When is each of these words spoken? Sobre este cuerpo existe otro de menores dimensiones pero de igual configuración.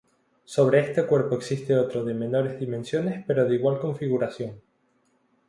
Sobre 0.45 0.79
este 0.79 1.05
cuerpo 1.05 1.35
existe 1.35 1.77
otro 1.77 2.03
de 2.03 2.15
menores 2.15 2.59
dimensiones 2.59 3.23
pero 3.27 3.45
de 3.45 3.53
igual 3.53 3.79
configuración. 3.79 4.59